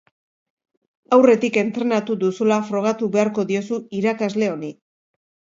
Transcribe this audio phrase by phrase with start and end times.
[1.17, 4.73] Aurretik entrenatu duzula frogatu beharko diozu irakasle honi.